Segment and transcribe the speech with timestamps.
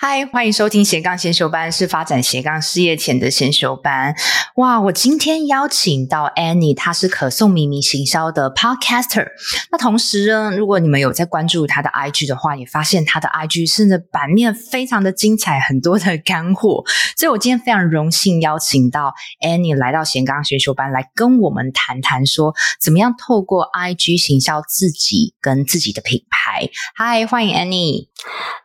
[0.00, 4.14] 嗨，欢迎收听斜杠先修班，是发展斜杠事业前的先修班。
[4.54, 9.26] 哇，我今天邀请到 Annie，她是可颂咪咪行销的 Podcaster。
[9.72, 16.84] 那同时呢，如果你们有在关注她的 IG 的话，也发现她的 IG 甚至版面非常的精彩，很多的干货。
[17.16, 19.12] 所以我今天非常荣幸邀请到
[19.44, 26.68] Annie 来到斜杠先修班，来跟我们谈谈说，怎么样透过 IG 行销自己跟自己的品牌。
[26.94, 28.06] 嗨，欢迎 Annie。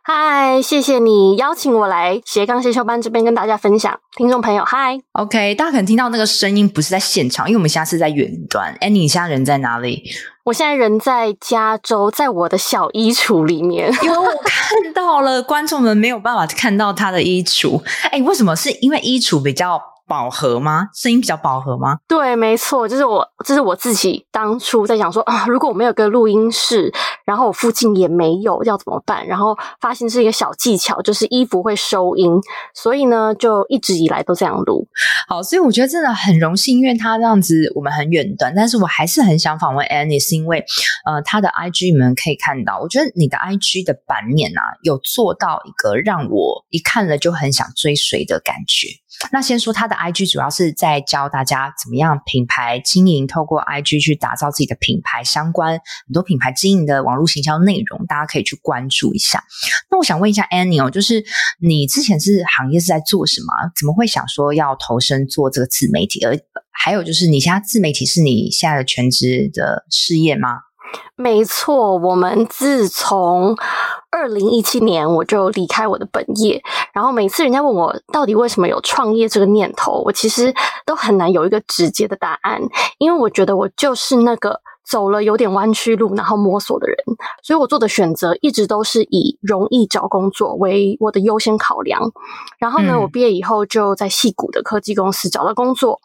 [0.06, 3.98] 嗨，谢谢你邀请我来斜杠先修班这边跟大家分享。
[4.16, 5.00] 听众朋友，嗨。
[5.12, 8.76] OK，大家可能听到那个声音不是在现场，因为我们现在是在远端。
[8.80, 10.04] Annie，你现在人在哪里？
[10.44, 13.90] 我现在人在加州，在我的小衣橱里面。
[14.02, 17.82] 因为我看到了，观众们没有办法看到他的衣橱。
[18.10, 18.54] 哎，为什么？
[18.54, 20.88] 是因为衣橱比较饱和吗？
[20.94, 21.98] 声音比较饱和吗？
[22.06, 26.92] 对，没错，就是我，这是我自己当初在想说啊，如果我没有个录音室，
[27.24, 29.26] 然后我附近也没有，要怎么办？
[29.26, 32.32] 然后发现是一个小技巧，就是衣服会收音，
[32.74, 34.86] 所以呢，就一直以来都这样录。
[35.28, 40.64] 好，所以我觉得真的很荣幸，因为他这样子我们很远端，但是我还是很想访问 Annie，是因为
[41.06, 48.88] 呃，他的 IG 你们可以看到，我觉得你的 IG 的版面啊，有做到一个让我一看了就很想追随的感觉。
[49.30, 59.42] 那先说他的 IG，主要是在教大家怎么样品牌经营，透过 IG 去打造自己的品牌，相关很多品牌经营的网络行销内容，大家可以去关注一下。
[59.90, 61.24] 那我想问一下 Annie 哦，就是
[61.60, 63.46] 你之前是行业是在做什么？
[63.76, 66.24] 怎么会想说要投身做这个自媒体？
[66.24, 66.38] 而
[66.72, 70.58] 还有就是，你现在自媒体是你现在的全职的事业吗？
[71.16, 73.56] 没错，我们自从
[74.10, 80.52] 二零一七年我就离开我的本业，然后每次人家问我到底为什么有创业这个念头，我其实
[80.84, 82.60] 都很难有一个直接的答案，
[82.98, 84.60] 因为我觉得我就是那个。
[84.86, 86.96] 走了有点弯曲路，然后摸索的人，
[87.42, 92.02] 所以我做的选择一直都是以容易找工作为我的优先考量。
[92.58, 95.98] 然后呢，嗯、我毕业以后就在戏谷的科技公司找到工作，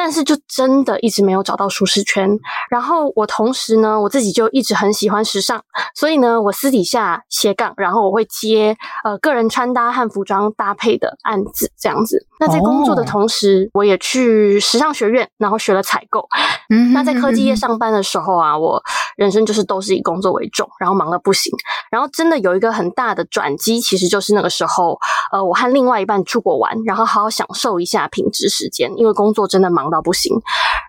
[0.00, 2.26] 但是就真的一直没有找到舒适圈。
[2.70, 5.62] 然后我同时呢，我自己就一直很喜欢时尚，
[5.94, 8.74] 所以呢，我私底下斜杠，然后我会接
[9.04, 12.26] 呃个人穿搭和服装搭配的案子，这样子。
[12.38, 16.26] 那在工作的同时，我也去时尚学院，然后学了采购。
[16.70, 18.82] 嗯，那在科技业上班的时候啊，我
[19.18, 21.52] 人生就是都是以工作为重，然后忙的不行。
[21.90, 24.98] 然后真的有一个很大的转机，其实就是那个时候，
[25.32, 30.32] 呃，我和另外一半出国玩，然后好好享受一下品质时间，因为工作真的忙到不行。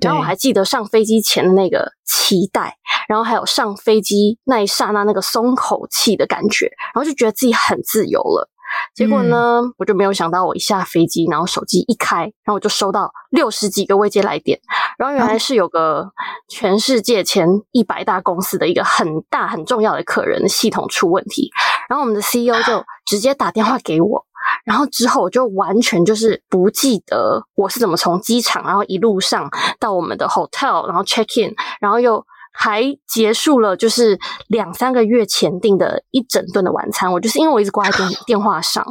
[0.03, 8.49] 然后我还记得上飞机前的那个期待，然后还有上飞机那一刹那那个松口气的感觉，然后就觉得自己很自由了。
[8.95, 14.61] 结果呢，嗯、我就没有想到，我一下飞机，然后手机一开，然后我就收到六十几个未接来电，
[14.97, 16.09] 然后原来是有个
[16.47, 21.51] 全世界前一百大公司的一个很大很重要的客人的系统出问题，
[21.89, 24.25] 然后我们的 CEO 就直接打电话给我，
[24.65, 32.25] 然后之后我就完全就是不记得我是怎么从机场，然后一路上到我们的 hotel，然后 check in，然后又。
[32.53, 34.19] 还结束了，就是
[34.49, 37.09] 两三个月前订的一整顿的晚餐。
[37.09, 38.85] 我就是因为我一直挂在电电话上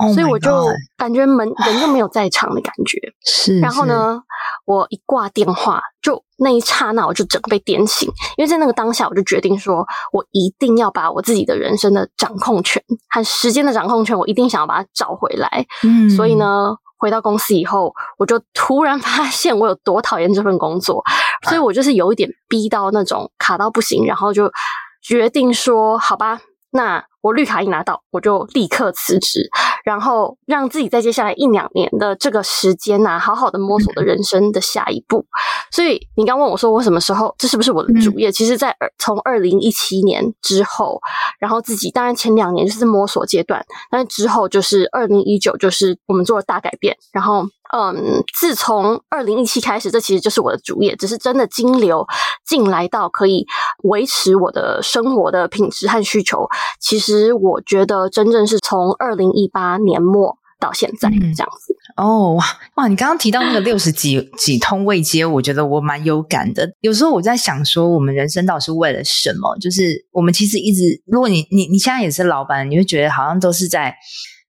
[0.00, 2.98] ，oh、所以我就感觉门人就没有在场的感觉。
[3.24, 4.20] 是，然后呢，
[4.66, 8.06] 我一挂电话，就那一刹那，我就整个被点醒。
[8.36, 15.66] 因为在那个当下，我就决定说，我一定要把我自己的人生的掌控权和时间的掌控权，我一定想要把它找回来。
[15.82, 16.76] 嗯，所以呢。
[16.98, 21.04] 回到公司以后，我就突然发现我有多讨厌这份工作，
[21.46, 24.50] 所以我就是有一点逼到那种卡到不行，然后就
[25.02, 26.40] 决定说：“好吧，
[26.70, 29.50] 那。”我绿卡一拿到，我就立刻辞职，
[29.84, 35.26] 然后让自己在接下来一两年的这个时间呐、啊，好好的摸索的人生的下一步。
[35.72, 38.30] 所以你刚问我说我什么时候，这是不是我的主业？
[38.30, 41.00] 其实，在从二零一七年之后，
[41.40, 47.44] 然后自己当然前两年就是摸索阶段，但是之后就是二零一九，就是我们做了大改变，然后。
[47.72, 52.06] 嗯，自从二零一七开始，这其实就是我的主业，只是真的金流
[52.46, 53.44] 进来到可以
[53.84, 56.46] 维持我的生活的品质和需求。
[56.80, 61.76] 其实我觉得真正是从二零一八年末到现在这样子。
[61.96, 62.44] 嗯、哦哇
[62.76, 62.88] 哇！
[62.88, 66.70] 你刚刚提到那个六十几 几通未接，我觉得我蛮有感的。
[66.80, 69.56] 有时候我在想说，我们人生到底是为了什么？
[69.60, 73.96] 就是我们其实一直，如果你你你现在也是老板，你会觉得好像都是在。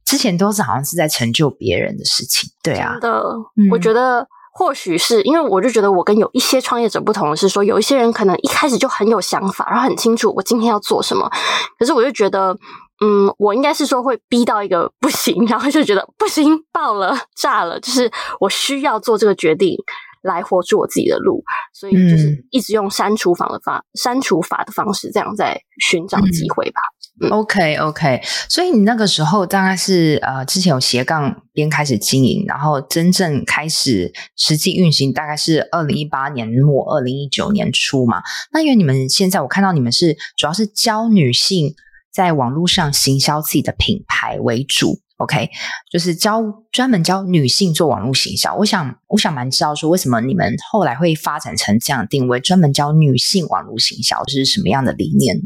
[0.08, 3.20] 之前都是好像是在成就别人的事情，对啊，真的，
[3.58, 11.30] 嗯、我觉得或许是因为我就觉得我跟有一些创业者不同的是说，有一些人可能一开始就很有想法，然后很清楚我今天要做什么，
[11.78, 12.58] 可是我就觉得
[13.04, 19.76] 嗯，我应该是说会逼到一个不行，然后就觉得不行，爆了，炸了，就是我需要做这个决定。
[20.24, 26.82] 来活出我自己的路，所以就是一直用删除法的方、嗯、删除法的方式，这样在寻找机会吧。
[26.82, 26.97] 嗯
[27.32, 38.22] OK OK，所以你那个时候大概是呃之前有斜杠边开始经营，然后真正开始实际运行，大概是二零一八年末、二零一九年初嘛。
[38.52, 41.74] 那因为你们现在我看到你们是主要是教女性
[42.14, 45.00] 在网络上行销自己的品牌为主。
[45.18, 45.50] OK，
[45.92, 48.54] 就是教专门教女性做网络行销。
[48.54, 55.44] 我想，我想蛮知道说，为什么你们后来会发展成这样定位，专门教女性网络行销，是什么样的理念呢？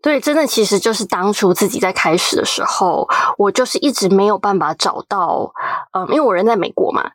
[0.00, 5.52] 对，真的其实就是当初自己在开始的时候，我就是一直没有办法找到，
[5.92, 7.10] 嗯，因为我人在美国嘛。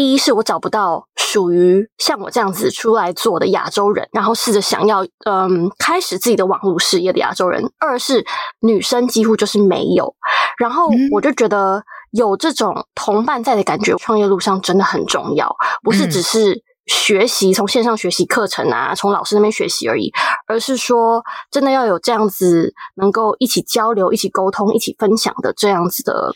[0.00, 7.62] 第一是我找不到属于像我这样子出来做的亚洲人，然后试着想要嗯开始自己的网络事业的亚洲人。
[7.78, 8.24] 二是
[8.62, 10.14] 女生几乎就是没有，
[10.56, 11.82] 然后我就觉得
[12.12, 20.10] 有这种同伴在的感觉，创业路上真的很重要，不是只是学习从线上学习课程啊，从老师那边学习而已，
[20.48, 26.32] 而是说真的要有这样子能够一起交流、一起沟通、一起分享的这样子的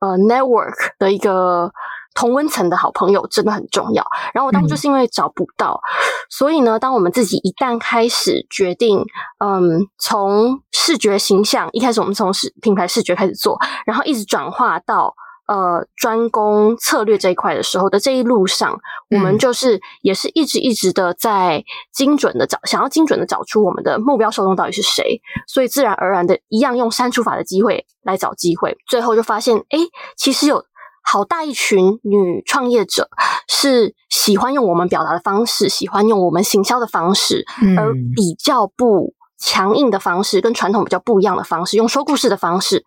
[0.00, 1.70] 呃 network 的一个。
[2.14, 4.06] 同温层的好朋友真的很重要。
[4.32, 5.90] 然后我当时就是因为找不到，嗯、
[6.30, 9.04] 所以呢，当我们自己一旦开始决定，
[9.44, 15.14] 嗯，从视觉形象一开始，我们从视品牌视觉开始做，然后一直转化到
[15.48, 18.78] 呃专攻策略这一块的时候的这一路上，
[19.10, 29.78] 我们就是也是一直一直的在精准的找，想要精准的找出我们的目标受众到底是谁，所以自然而然的一样用删除法的机会来找机会，最后就发现，哎，
[30.16, 30.64] 其实有。
[31.04, 33.08] 好大一群女创业者
[33.46, 42.82] 是喜欢用我们表达的方式，喜欢用我们行销的方式，嗯、而比较不强硬的方式，跟传统比较不一样的方式，用说故事的方式，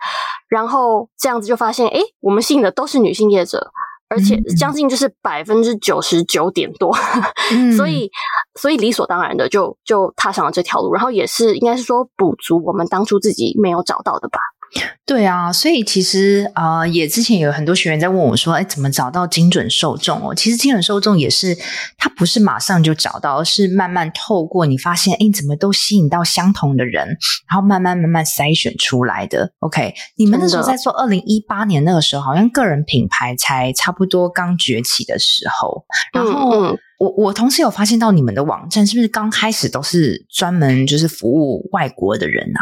[0.50, 3.72] 然后这样子就发现，诶，我们吸引的都是女性业者，
[4.10, 6.92] 而且将近就是百分之九十九点多，
[7.52, 8.10] 嗯、 所以
[8.60, 14.40] 所以理所当然的就就踏上了这条路，然后也是应该是说补足我们当初自己没有找到的吧。
[15.06, 21.58] 对啊，所以其实啊、呃，也之前有很多学员在问我说：“哎，怎么找到精准受众哦？”其实精准受众也是，
[21.98, 27.08] 它不是马上就找到，而是慢慢透过你发现，哎，怎么都吸引到相同的人，
[27.50, 29.50] 然后慢慢慢慢筛选出来的。
[29.60, 36.52] OK，你们那时候在做二零一八年那个时候，好像个人品牌才差不多刚崛起的时候，然后。
[36.52, 42.60] 嗯嗯我我同时有发现到你们的网站是不是刚开始都是专门就是服务外国的人啊？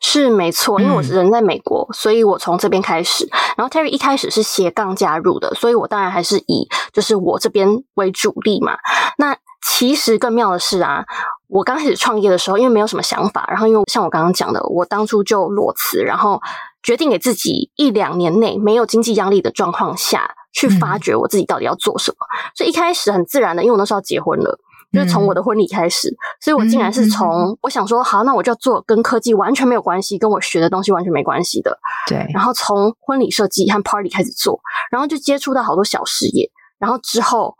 [0.00, 3.28] 是没错，因为我是人在美国，嗯、所以我从这边开始。
[3.56, 8.78] 然后 Terry 一开始是斜杠加入的，所以我当然还是以就是我这边为主力嘛。
[9.18, 11.04] 那其实更妙的是啊，
[11.46, 16.40] 我刚开始创业的时候，因为没有什么想法，然后因为像我刚刚讲的，我当初就裸辞，然后
[16.82, 20.34] 决定给自己一两年内没有经济压力的状况下。
[20.58, 24.58] 去发掘我自己到底要做什么，嗯、所以一开始很自然的，因为我那时候要结婚了，
[24.92, 31.78] 就是从我的婚礼开始，嗯、所以我竟然是从、嗯、我想说，好，那我就要做跟科技完全没有关系，跟我学的东西完全没关系的，
[32.08, 34.60] 对，然后从婚礼设计和 party 开始做，
[34.90, 36.50] 然后就接触到好多小事业，
[36.80, 37.54] 然后之后，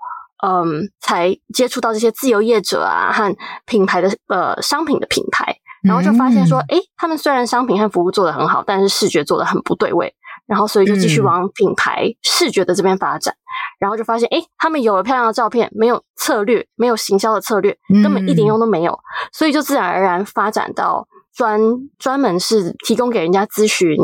[0.45, 3.33] 嗯，才接触到这些自由业者啊和
[3.65, 10.13] 品牌的呃商品的品牌，然后就发现说，诶、嗯、他们虽然商品和服务做得很好，但是视觉做得很不对位。
[10.49, 13.39] 然后，所以就继续往品牌视觉的这边发展，嗯、
[13.81, 18.99] 然后就发现，诶，他们有了漂亮的照片，没有策略，没有行销的策略，根本一点用都没有，嗯、
[19.31, 21.07] 所以就自然而然发展到
[21.37, 21.61] 专
[21.99, 23.95] 专门是提供给人家咨询，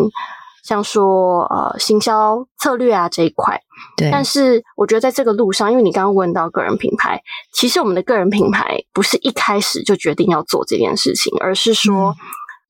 [0.63, 3.59] 像说呃行销策略啊这一块。
[3.97, 4.11] 对。
[4.11, 7.23] 但是我觉得在这个路上，因为你刚刚问到个人品牌，
[7.55, 12.11] 其实我们的个人品牌不是一开始就决定要做这件事情，而是说。
[12.11, 12.15] 嗯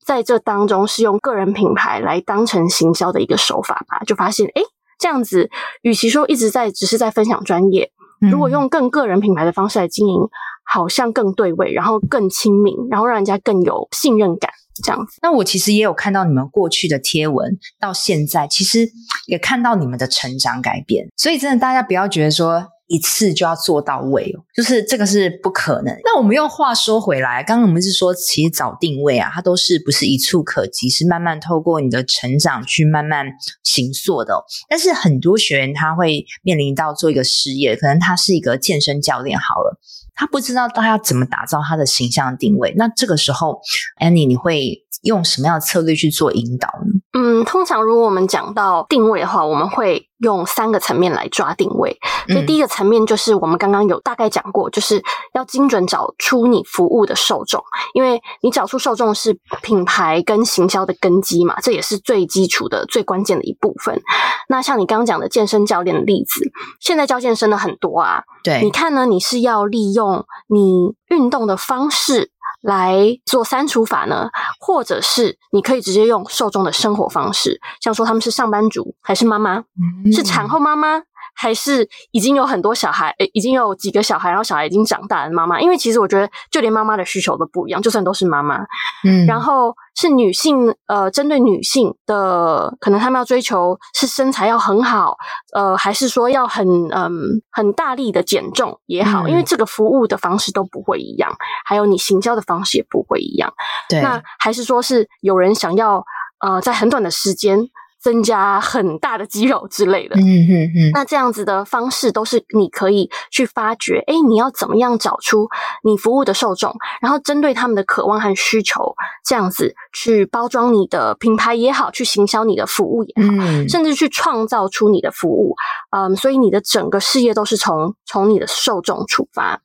[0.05, 4.61] 在这当中是用个人品牌来当成行销的一个手法吧，就发现诶，
[4.99, 5.49] 这样子，
[5.81, 7.91] 与其说一直在只是在分享专业，
[8.31, 10.19] 如果用更个人品牌的方式来经营，
[10.63, 14.51] 好像更对位，然后更亲民，然后让人家更有信任感，
[14.83, 15.17] 这样子。
[15.21, 18.87] 那我其实也有看到你们过去的贴文，到现在其实
[19.25, 22.67] 也看到你们的成长改变，所以真的大家不要觉得说。
[22.87, 25.95] 一次就要做到位哦，就是这个是不可能。
[26.03, 33.25] 那我们用话说回来，刚刚我们是说，其实找定位啊，它都是不是一触可及，是慢慢透过你的成长去慢慢
[33.63, 34.35] 形塑的。
[34.69, 39.79] 但是很多学员他会面临到做一个失业，可能他是一个健身教练好了，
[40.13, 42.73] 他不知道他要怎么打造他的形象定位。
[42.77, 43.59] 那这个时候
[43.99, 47.01] ，Annie，你会用什么样的策略去做引导呢？
[47.17, 51.97] 嗯，通常如果我们讲到定位的话，我们会用三个层面来抓定位。
[52.27, 55.01] 所以第一个层面就是我们刚刚有大概讲过，就是
[55.33, 64.01] 要精准找出你服务的受众，因为你找出受众是品牌跟行销的根基嘛，这也是最基础的、最关键的一部分。
[64.49, 72.31] 那像你刚刚讲的健身教练的例子，现在教健身的很多啊，对，你看呢，你是要利用你运动的方式。
[72.65, 74.29] 来做删除法呢，
[74.59, 79.57] 或者是你可以直接用受众的生活方式，像说他们是上班族还是妈妈，
[80.05, 81.03] 嗯、是产后妈妈。
[81.35, 85.59] 还是已经有很多小孩，诶，已经有几个小孩，然后小孩已经长大的妈妈。
[85.59, 88.59] 因为其实我觉得，就连妈妈的需求都不一样，就算都是妈妈，
[89.03, 95.17] 嗯，然后是女性，呃，针对女性的，可能他们要追求是身材要很好，
[95.53, 97.09] 呃，还是说要很，嗯、呃，
[97.51, 103.53] 很大力的减重也好，嗯，因为这个服务的方式都不会一样，还有你行销的方式也不会一样。
[103.89, 106.03] 对，那还是说是有人想要，
[106.39, 107.69] 呃，在很短的时间。
[108.05, 115.49] 增加很大的肌肉之类的，嗯嗯嗯，那这样子的方式都是你可以去发掘，哎，你要怎么样找出
[115.83, 116.71] 你服务的受众，
[117.01, 118.93] 然后针对他们的渴望和需求，
[119.25, 125.55] 这样子去包装你的品牌也好，去行销你的服务也好，嗯，甚至去创造出你的服务，
[125.89, 129.59] 嗯，所以你的整个事业都是从从你的受众出发。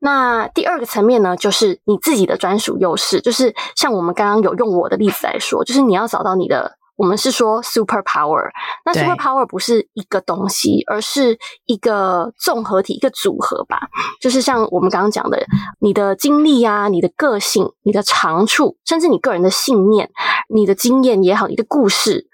[0.00, 6.76] 那第二个层面呢，就是你自己的专属优势，就是像我们刚刚有用我的例子来说，就是你要找到你的。
[6.96, 8.48] 我们是说 super power，
[8.84, 13.80] 那 super power 不是一个东西，而是一个综合体，一个组合吧。
[14.20, 15.44] 就是像我们刚刚讲的，
[15.80, 20.10] 你的经历啊，你的个性，你的长处，甚至你个人的信念，
[20.48, 22.28] 你的经验也好，你的故事，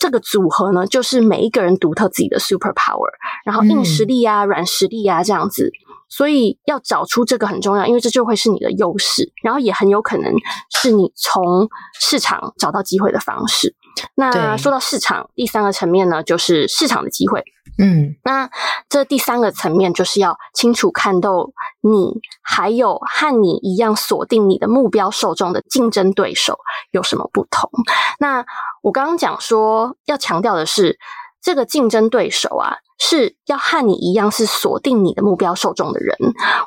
[0.00, 3.10] 这个组合呢，就是每一个人独特自己的 super power。
[3.44, 5.70] 然后硬实力啊，嗯、软实力啊，这样子。
[6.08, 10.32] 所以要找出这个很重要，因为这就会是你的优势，然后也很有可能
[10.70, 11.68] 是你从
[12.00, 13.74] 市场找到机会的方式。
[14.14, 17.42] 那说到市场，第三个层面呢，就是市场的机会。
[17.78, 18.48] 嗯，那
[18.88, 21.50] 这第三个层面就是要清楚看到
[21.82, 26.58] 你还有和你一样锁定你的目标受众的竞争对手
[26.90, 27.70] 有什么不同。
[28.18, 28.44] 那
[28.82, 30.98] 我刚刚讲说要强调的是，
[31.46, 36.16] 这个竞争对手啊，是要和你一样是锁定你的目标受众的人。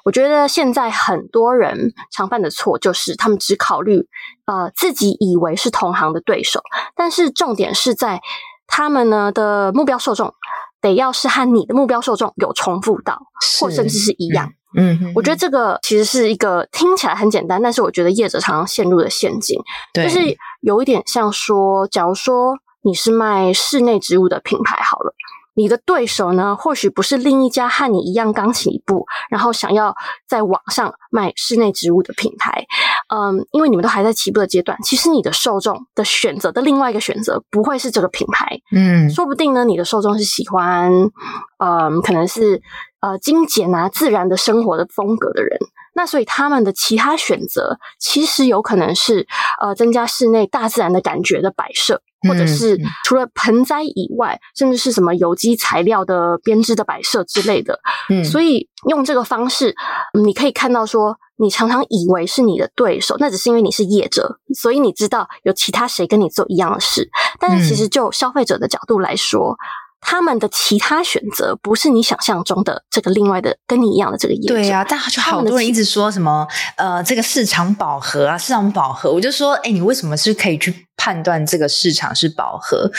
[0.05, 4.07] 我觉得现在很多人常犯的错就是他们只考虑
[4.45, 6.61] 呃自己以为是同行的对手，
[6.95, 8.21] 但是重点是在
[8.67, 10.33] 他们呢的目标受众
[10.79, 13.19] 得要是和你的目标受众有重复到，
[13.59, 14.53] 或甚至是一样。
[14.77, 19.59] 嗯，嗯，我觉得这个其实是一个听起来很简单，但是我觉得业者常常陷入的陷阱，
[19.93, 25.13] 就是有一点像说，假如说你是卖室内植物的品牌好了。
[25.55, 29.93] 你的对手呢，或许不是另一家和你一样刚起步，然后想要
[30.25, 32.65] 在网上卖室内植物的品牌，
[33.13, 34.77] 嗯，因为你们都还在起步的阶段。
[34.83, 40.89] 其实你的受众的选择的另外一个选择不会是这个品牌，嗯，说不定呢，你的受众是喜欢，
[41.57, 42.61] 嗯，可能是
[43.01, 45.57] 呃精简啊、自然的生活的风格的人。
[45.95, 49.27] 那所以他们的其他选择，其实有可能是
[49.61, 52.01] 呃增加室内大自然的感觉的摆设。
[52.27, 57.79] 或者是除了盆栽以外，嗯、甚至是什么有机材料的编织的摆设之类的。
[58.09, 59.73] 嗯，所以用这个方式，
[60.21, 67.09] 你可以看到说，你常常以为是你的对手，那只是因为你是业者，所以你知道有其他谁跟你做一样的事。
[67.39, 69.63] 但是其实就消费者的角度来说，嗯
[70.01, 74.55] 他们的其他选择不是你想象中的这个另外的跟你一样的这个业者。
[74.55, 79.11] 对啊，但就好多人一直说什么呃，这个市场饱和啊，市场饱和。
[79.11, 82.89] 我就说，哎，你为什么是可以去判断这个市场是饱和？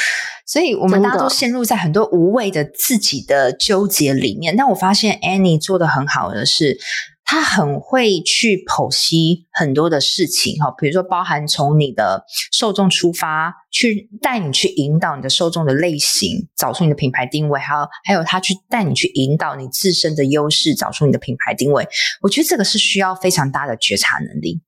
[0.46, 4.54] 所以我们大家都陷入在很多无谓的自己的纠结里面。
[4.56, 6.78] 但我发现 Annie 做得很好的是。
[7.22, 21.86] 他很会去剖析很多的事情，哈，比如说包含从你的受众出发，去带你去引导你的受众的类型，找出你的品牌定位，还有还有他去带你去引导你自身的优势，找出你的品牌定位。
[22.20, 24.60] 我觉得这个是需要非常大的觉察能力。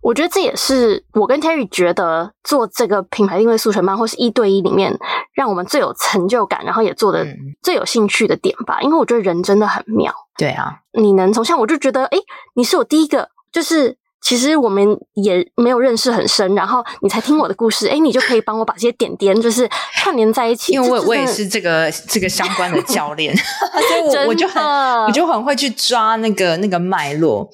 [0.00, 4.96] 我觉得这也是我跟 Terry 觉得做这个品牌定位速成班或是一对一里面，
[5.34, 7.26] 让我们最有成就感，然后也做的
[7.62, 8.80] 最有兴趣的点吧。
[8.80, 10.14] 因为我觉得人真的很妙。
[10.36, 12.18] 对啊，你能从像我就觉得，诶，
[12.54, 14.84] 你是我第一个，就是其实我们
[15.14, 20.72] 也没有认识很深，然后你才听我的故事，哎，你就可以帮我把这些点点就是串联在一起。
[20.74, 24.62] 因为我我也是这个这个相关的教练， 所以我我就很
[25.04, 27.48] 我就很会去抓那个那个脉络。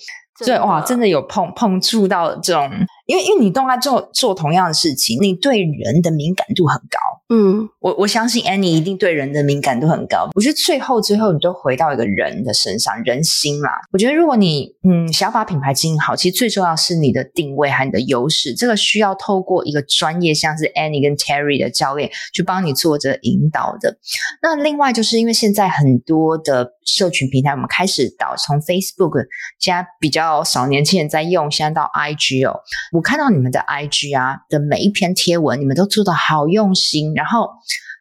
[0.44, 2.68] 对，哇，真的有碰碰触到这种，
[3.06, 6.98] 因为因为你都在做做同样的事情，你对人的敏感度很高，
[7.34, 10.28] 嗯，我我相信 Annie 一定对人的敏感度很高。
[10.36, 13.72] 我觉得最后最后你都回到一个人的身上，人心啦。
[13.92, 18.54] 我觉得如果你嗯想要把品牌经营好，其实最重要是你的定位和你的优势。
[18.54, 23.96] 这个需要透过一个专业，像是 Annie 跟 Terry 的教练去帮你做着引导的。
[24.40, 29.26] 那另外就是因为现在很多的社群平台，我们开始导从 Facebook，
[29.58, 32.60] 现在比较少年轻人在用，现在到 IG 哦。
[32.92, 37.48] 我看到你们的 IG 啊的每一篇贴文，你们都做的好用心，然后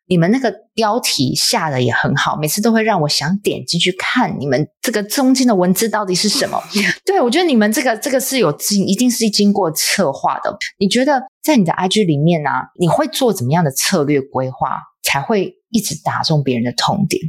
[0.08, 6.62] 你们那个标题下的也很好，每次都会让我想点进去看你们这个中间的文字到底是什么。
[7.06, 10.56] 对，我觉得你们这个这个是有经，一定是经过策划的。
[10.77, 17.22] 你觉得在你的 IG 里面呢、啊，你会做怎么样的策略规划，才会一直打中别人的痛点？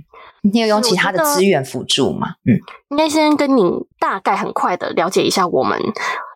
[0.42, 2.34] 你有用其他的资源辅助吗？
[2.44, 2.58] 嗯，
[2.90, 3.62] 应该先跟你
[3.98, 5.80] 大概很快的了解一下我们。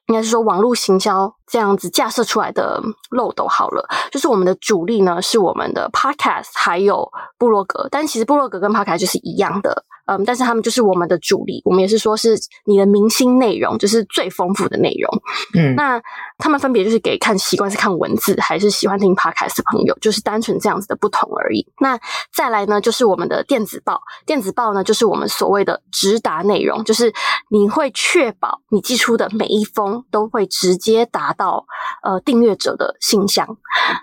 [0.07, 9.85] 应该是说网络行销这样子架设出来的漏斗好了，就是我们的主力呢是我们的 Podcast 还有部落格，但其实部落格跟 Podcast 就是一样的。
[10.11, 15.23] 嗯，但是他们就是我们的主力，我们也是说是你的明星内容，就是最丰富的内容。
[15.53, 16.01] 嗯，那
[16.39, 21.63] 他们分别就是给看习惯是看文字还是喜欢听 podcast 的朋友，就是单纯这样子的不同而已。
[21.79, 22.01] 那
[22.35, 27.13] 再来呢，就是我们的电子报，电子报呢就是我们所谓的直达内容，就是
[27.51, 31.65] 你会确保你寄出的每一封都会直接达到
[32.03, 33.57] 呃订阅者的信箱。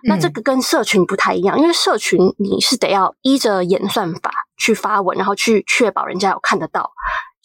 [0.06, 4.32] 那这个跟社群不太一样，因为社群你是得要依着演算法。
[4.58, 6.90] 去发文，然后去确保人家有看得到，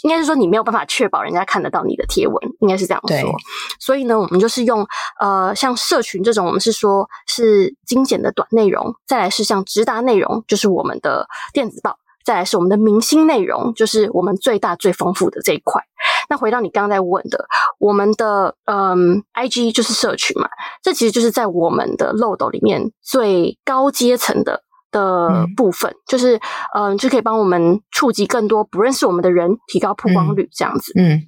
[0.03, 3.35] 应该是说你没有办法确保人家看得到你的贴文，应该是这样说。
[3.81, 4.87] 所以呢，我们就是用
[5.19, 11.95] 呃，像社群这种，我们是说是精简的短内容；再来是像直达内容，就是我们的电子报；
[12.31, 15.83] 再来是我们的明星内容，就是我们最大最丰富的这一块。
[16.29, 17.45] 那回到你刚刚在问的，
[17.81, 20.49] 我们的嗯，IG 就是社群嘛，
[20.81, 24.63] 这其实就是在我们的漏斗里面最高阶层的。
[24.93, 26.35] 的部分，嗯、就是，
[26.75, 30.93] 嗯、呃，就可以帮我们触及更多不认识我们的人，提高曝光率，这样子。
[30.97, 31.23] 嗯，嗯，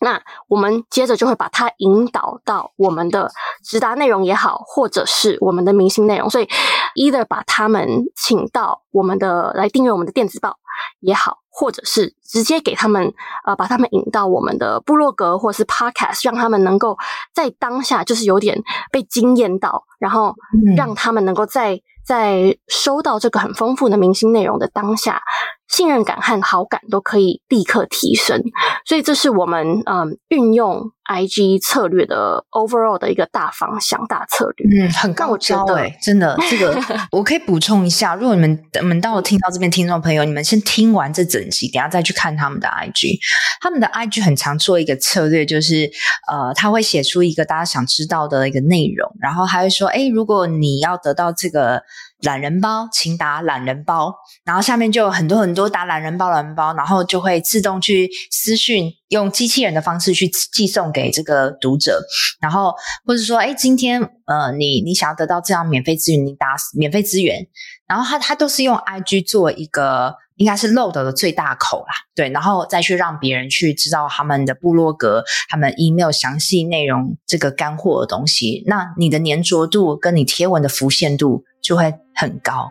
[0.00, 3.30] 那我们接着就会把它引导到我们的
[3.64, 6.48] 直达内容也好，或者是我们的明星内容，所以
[6.96, 10.56] either 把他们请到我们的来订阅我们的电子报
[11.00, 13.12] 也好，或者是直接给他们，
[13.46, 16.96] 呃，把他们引到我们的部落格或者是 podcast，让他们能够
[17.34, 20.34] 在当下就是有点被惊艳到，然后
[20.76, 21.80] 让他们能够在。
[22.06, 25.20] 在收到这个很丰富的明星内容的当下，
[25.68, 28.42] 信任感和好感都可以立刻提升，
[28.86, 34.86] 所以这是我们嗯运用 IG 策略的 overall 的一个大方向、大策略。
[34.86, 38.14] 嗯，很高招哎、欸，真的， 这个我可以补充一下。
[38.14, 43.18] 如果你们你们到听到这边，听众朋友，你们先听完这整集，等下再去看他们的 IG。
[43.60, 45.90] 他们的 IG 很常做一个策略，就是
[46.30, 51.82] 呃，他会写出一个大家想知道的一个内容，然后还会说，哎，如果你要得到这个。
[52.22, 54.12] 懒人包，请打懒人包，
[54.44, 62.02] 然后下面就有很多很多打懒人包、懒人包，然后就会自动去私讯，用机器人的方式去寄送给这个读者，
[62.40, 62.74] 然后
[63.06, 67.46] 或者说，哎，今天呃，你你想要得到这样免费资源，你打免费资源，
[67.86, 81.44] 然后他他都是用 IG 做一个，应该是漏斗的最大口啦，对，然后再去让别人去知道他们的部落格、他们 email 详细内容这个干货的东西，那你的粘着度跟你贴文的浮现度。
[81.60, 82.70] 就会很高。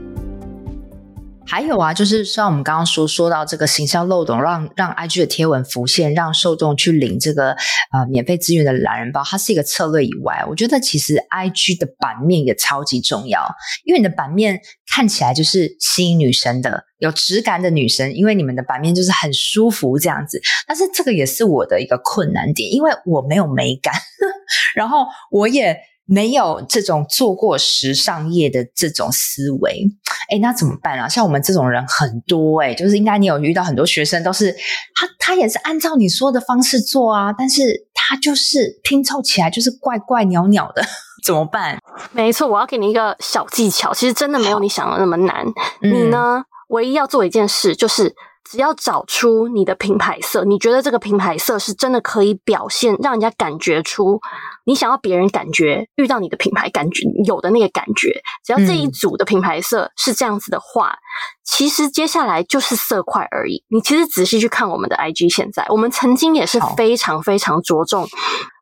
[1.45, 13.43] 还有啊，就是像我们刚刚说说到这个行销漏洞，让让 IG 的贴文浮现，让受众去领这个呃免费资源的懒人包，它是一个策略以外，我觉得其实 IG 的版面也超级重要，
[13.83, 14.61] 因为你的版面
[14.93, 20.39] 看起来就是吸引女生的，有质感的女生，因为你们的版面就是很舒服这样子。
[20.67, 23.93] 但是这个也是我的一个困难点，因为我没有美感，
[24.75, 25.77] 然后我也。
[26.13, 29.87] 没有这种做过时尚业的这种思维，
[30.29, 31.07] 哎，那怎么办啊？
[31.07, 34.51] 像我们这种人很多哎，就是应该你有遇到很多学生，都是
[34.93, 40.83] 他他也是按照你说的方式做啊，但是他就是拼凑起来就是怪怪鸟鸟的，
[41.23, 41.79] 怎么办？
[42.11, 45.45] 没错，我要给你一个小技巧，其实真的没有你想的那么难。
[45.81, 48.13] 你呢，唯一要做一件事就是。
[48.49, 54.19] 只要找出你的品牌色，你觉得这个品牌色是真的可以表现，让人家感觉出
[54.65, 58.21] 你想要别人感觉遇到你的品牌感觉有的那个感觉。
[58.45, 60.97] 只要这一组的品牌色是这样子的话，嗯、
[61.43, 63.63] 其实接下来就是色块而已。
[63.69, 68.07] 你其实仔细去看我们的 IG，现在我们曾经也是非常非常着重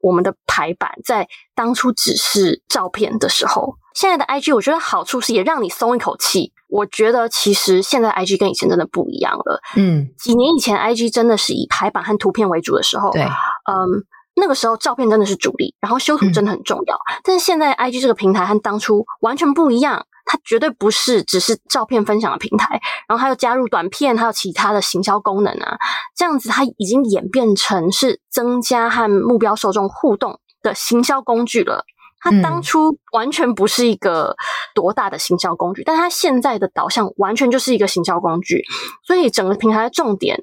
[0.01, 3.75] 我们的排版，在当初只是照片的时候。
[3.95, 6.53] 现在的 IG，我觉得好处是也让你松一口气。
[6.69, 9.59] 我觉得其实现在 IG 跟以前真的不一样了。
[9.75, 14.05] 嗯，几年以前 IG 真的是以排版和图片为主的时候，对，嗯，
[14.39, 16.95] 那个时候照片真的是主力，然后修图真的很重要。
[16.95, 25.77] 嗯，但是现在 IG 这个平台和当初完全不一样，它绝对不是只是照片分享的平台，然后还有加入短片，还有其他的行销功能啊，
[26.15, 31.85] 这样子它已经演变成是增加和目标受众互动的行销工具了。
[32.21, 34.35] 它当初完全不是一个
[34.75, 38.61] 多大的行销工具，嗯、但它现在的导向完全就是一个行销工具，
[39.07, 40.37] 所以整个平台的重点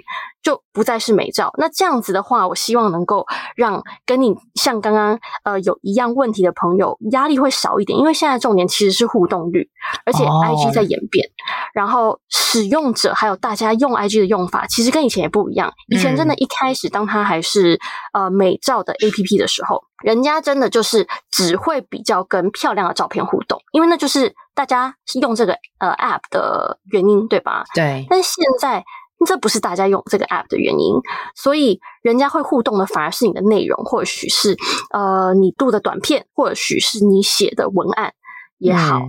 [0.47, 1.51] 就不再是美照。
[1.59, 9.69] 那这样子的话，我希望能够让跟你像刚刚呃有一样问题的朋友压力会少一点，因为现在重点其实是互动率，
[10.05, 11.35] 而且 IG 在演变，哦、
[11.75, 15.73] 然后使用者还有大家用 IG 的用法，其实跟以前也不一样。
[15.89, 17.77] 以前真的一开始当它还是
[18.13, 19.83] 呃美照的 APP 的时候。
[20.05, 27.65] 人家真的就是只会比较跟漂亮的照片互动，因为那就是大家用这个呃 app 的原因，对吧？
[27.75, 28.07] 对。
[28.11, 28.85] 但现在
[29.25, 30.95] 这不是大家用这个 app 的原因，
[31.35, 34.57] 所以人家会互动的反而是你的内容，或许是
[34.93, 38.13] 呃你录的短片，或许是你写的文案。
[38.59, 39.01] 也好，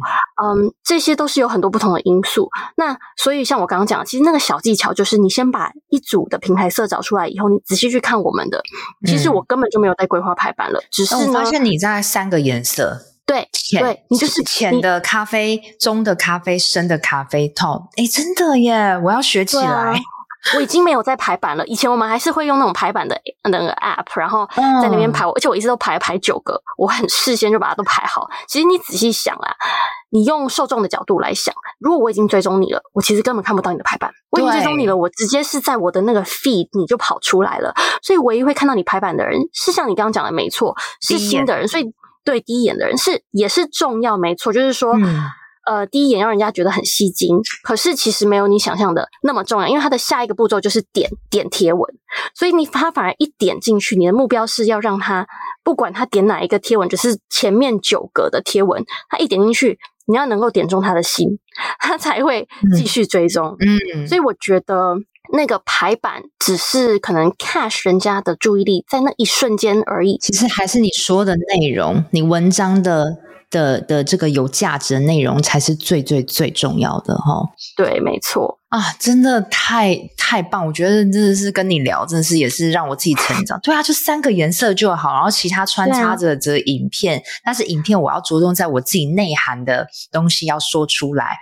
[0.44, 2.50] 嗯，嗯，这些都是有很多不同的因素。
[2.76, 8.62] 那所以像我刚刚讲，其实那个小技巧就是，你先把一组的平台色找出来以后，你仔细去看我们的。
[9.06, 17.84] 其实我根本就没有在规划排版了，嗯、只是呢，我发现你在三个颜色，对，浅对，你就是浅的咖啡、中的咖啡、深的咖啡 tone。
[17.98, 20.00] 哎，真的耶，我要学起来。
[20.56, 21.66] 我已经没有在排版了。
[21.66, 24.48] 以前我们还是会用那种排版的那个 app，然后
[24.82, 28.26] 在那边排，而且我一直都排排九个，我很事先就把它都排好。
[28.48, 29.52] 其实你仔细想啊，
[30.10, 34.10] 你用受众的角度来想，如果我已经追踪你了，我其实根本看不到你的排版。
[34.30, 37.74] 我已经追踪你了，我直接是在我的那个 feed 你就跑出来了。
[38.02, 41.68] 所以唯一会看到你排版的人，是像你刚刚讲的没错，是新的人。
[41.68, 41.84] 所以
[42.28, 44.94] 对第一眼的人是也是重要，没错，就是说。
[44.98, 45.24] 嗯
[45.70, 51.94] 呃，第一眼让人家觉得很吸睛，可是其实没有你想象的那么重要，因为它的下一个步骤就是点点贴文，
[52.34, 55.28] 所以你他反而一点进去，你的目标是要让他
[55.66, 61.38] 不管他点哪一个贴文，只是前面九格的贴文，他一点进去，你要能够点中他的心，
[61.80, 63.58] 他才会继续追踪。
[63.60, 64.96] 嗯，所以我觉得
[65.34, 73.18] 那个排版只是可能 catch 人家的注意力在那一瞬间而已，其实还是你说的内容，你文章的。
[73.50, 77.42] 的的这个有价值的内容才是最最最重要的哈。
[77.78, 80.68] 对，没错啊，真的太太棒！
[80.68, 83.58] 我觉得真的是跟你聊，真的是也是让我自己成长。
[83.64, 91.38] 对啊，就三个颜色就好，然后其他穿插着这影片，但是影片我要着重在我自己内涵的东西要说出来。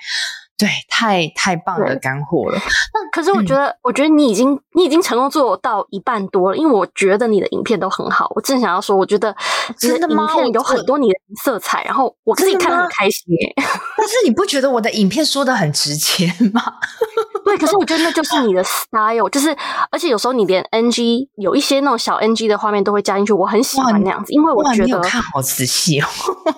[0.57, 2.57] 对，太太棒的干货了。
[2.93, 8.31] 那可是我觉得，嗯、我觉得你已经你已经成功做到一半多了，因为我觉得你的影片都很好。
[8.35, 9.35] 我正想要说，我觉得
[9.77, 13.53] 真的影片有很多你的色彩，然后我自己看得很开心耶。
[13.97, 16.61] 但是你不觉得我的影片说的很直接吗？
[17.43, 19.55] 对，可是我觉得那就是你的 style，就是
[19.91, 26.07] 而且有时候你连 NG 有一些那种小 NG 的画面都会加进去，我很喜欢那样子，因为我觉得你看好仔细哦，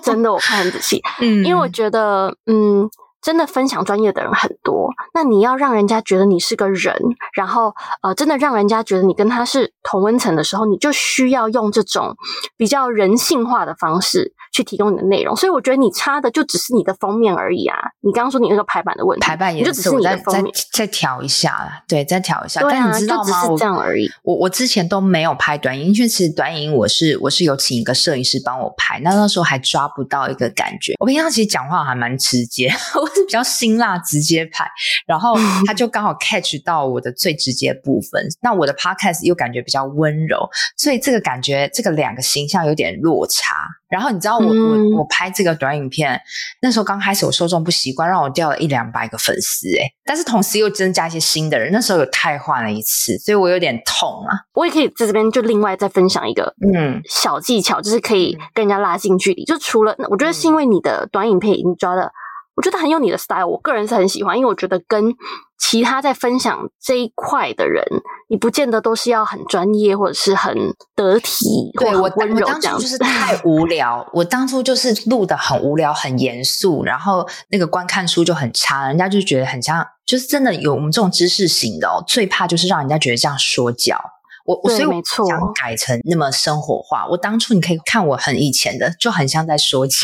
[0.03, 2.87] 真的我看很仔细，嗯，因为我觉得嗯。
[3.27, 6.97] 真的分享专业的人很多，那你要让人家觉得你是个人，
[7.33, 12.15] 然后呃，真的让人家觉得你跟他是同温层的时候，你就需要用这种
[12.55, 15.35] 比较人性化的方式去提供你的内容。
[15.35, 17.77] 所以我觉得你差的就只是你的封面而已啊！
[18.01, 22.61] 你刚刚说你那个排版的问题，排版也就只是你的封面，再再调一下啦，对，再调一下。
[22.61, 23.23] 对啊，但你知道吗？
[23.23, 24.09] 只是这样而已。
[24.23, 30.93] 我我之前都没有拍短影，因为其实短影我是我是有请一个摄影师帮我拍，那那时候还抓不到一个感觉。
[30.99, 32.67] 我平常其实讲话还蛮直接，
[32.99, 34.65] 我是比较辛辣直接拍，
[35.05, 35.35] 然后
[35.67, 38.25] 他就刚好 catch 到我的最直接部分。
[38.41, 43.55] 那我的 podcast 又感觉比较温柔，所以这个感觉这个两个形象有点落差。
[43.89, 46.19] 然后你知道我、嗯、我我拍这个短影片
[46.61, 51.71] 那时候刚开始我受众不习惯，让我掉了一两百个粉丝诶，但是同时又增加一些新的人。
[51.71, 54.35] 那时候有太换了一次，所以我有点痛啊。
[54.53, 59.43] 我也可以在这边就另外再分享一个嗯小技巧，就是可以跟人家拉近距离。
[59.45, 62.11] 就除了我觉得是因为你的短影片已经抓的。
[62.57, 65.13] 我觉得很有你的 style，我个人是很喜欢，因为我觉得跟
[65.59, 67.83] 其他在分享这一块的人，
[68.29, 70.55] 你不见得都是要很专业或者是很
[70.95, 72.75] 得体，对，或温柔这样。
[72.75, 83.99] 我当初就是太 无聊，我当初就是录的很无聊、很严肃，然后那个观看书就很差，人家就觉得很像，就是真的有我们这种知识型的哦，最怕就是让人家觉得这样说教。
[84.45, 84.93] 我我所以我
[85.27, 87.05] 想改成那么生活化。
[87.07, 89.97] 我当初你可以看我很以前的，就很像在说教。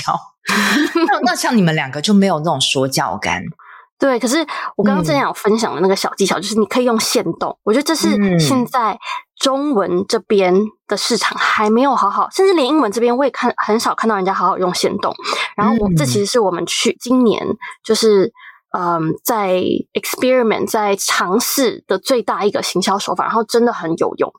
[1.07, 3.43] 那那像你们两个就没有那种说教感，
[3.97, 4.19] 对。
[4.19, 7.57] 可是我刚刚正想有分享的那个小技巧，就是你可以用限动。
[7.63, 8.99] 我觉得这是现在
[9.39, 10.53] 中文这边
[10.87, 15.13] 的市场还没有好好，甚至连英文这边我也看很少看到人家好好用限动。
[15.55, 17.45] 然后我这其实是我们去今年
[17.83, 18.31] 就是
[18.77, 19.61] 嗯在
[19.93, 24.31] experiment 在尝试的最大一个行销手法，然后真的很有用。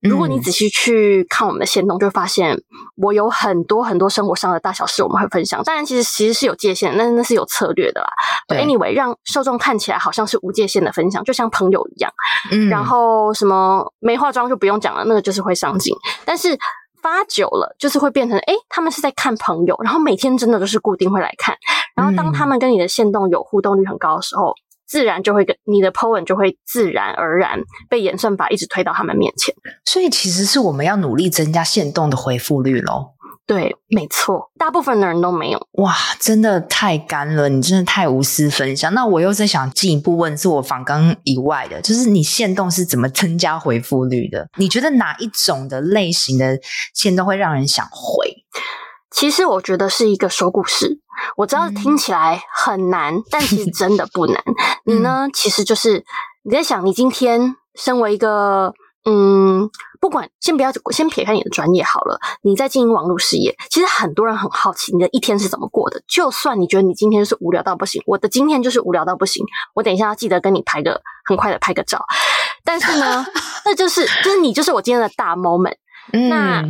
[0.00, 2.56] 如果你仔细去看我们的线动，就会发现
[2.96, 5.60] 我有很多很多生活上的大小事我们会分享。
[5.64, 8.08] 当然，其实其实是有界限，那那是有策略的啦。
[8.48, 12.12] Anyway，让受众看起来好像是无界限的分享，就像朋友一样。
[12.52, 15.96] 嗯，然后什么没化妆就不用讲了，那个就是会上镜。
[16.24, 16.56] 但是
[17.02, 21.56] 发久了，就是会变成哎，他们是在看朋友，然后每天真的都是固定会来看。
[21.96, 24.54] 然后当他们跟你的线动有互动率很高的时候。
[24.88, 33.14] 自然就会跟你的 po 文就会自然而然被演算法一直推到他们面前，所以其实是我们要努力增加限动的回复率咯。
[33.46, 35.68] 对，没错，大部分的人都没有。
[35.72, 38.92] 哇，真的太干了，你真的太无私分享。
[38.92, 44.46] 那我又在想进一步问，是我访纲以外的，就是你限动是怎么增加回复率的？
[44.58, 46.58] 你觉得哪一种的类型的
[46.92, 48.34] 限动会让人想回？
[49.10, 51.00] 其实我觉得是一个说故事。
[51.36, 54.42] 我知道听起来很难，嗯、但其实真的不难。
[54.84, 56.04] 你呢，嗯、其实就是
[56.44, 58.72] 你在想，你今天身为一个
[59.04, 59.68] 嗯，
[60.00, 66.02] 不管先不要先撇开你的专业好了，你在经营网络事业，其实很多人很好奇你的一天是怎么过的。
[66.06, 69.44] 就算你觉得你今天是无聊到不行，我的今天就是无聊到不行。
[69.74, 72.04] 我等一下要记得跟你拍个很快的拍个照，
[72.64, 73.24] 但是呢，
[73.64, 75.76] 那就是就是你就是我今天的大 moment。
[76.12, 76.62] 嗯、那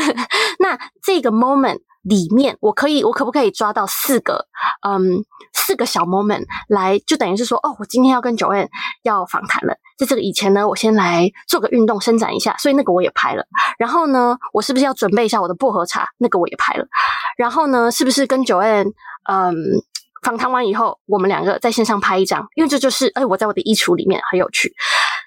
[0.60, 1.80] 那这个 moment。
[2.02, 4.46] 里面我可以，我可不可以抓到四个，
[4.86, 8.68] 嗯，四个小 moment 来，就等于是说，哦，我今天要跟 joan
[9.02, 13.44] 要访谈了，在这个以前呢，我先来做个运动伸展一下，所以那个我也拍了。
[13.78, 16.08] 然后呢，我是不是要准备一下我的薄荷茶？
[16.18, 16.84] 那个我也拍了。
[17.36, 18.92] 然后呢，是不是跟 joan
[19.30, 19.54] 嗯，
[20.22, 22.46] 访谈完以后，我们两个在线上拍一张？
[22.56, 24.72] 因为这就是，哎，我在我的衣橱里面很有趣。